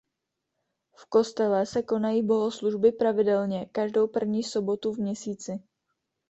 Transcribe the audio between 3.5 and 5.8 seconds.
každou první sobotu v měsíci.